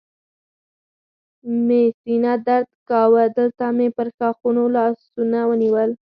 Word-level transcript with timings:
مې 1.65 1.81
سینه 2.01 2.33
درد 2.47 2.69
کاوه، 2.89 3.23
دلته 3.37 3.65
مې 3.77 3.87
پر 3.97 4.07
ښاخونو 4.17 4.63
لاسونه 4.75 5.37
ونیول. 5.49 5.89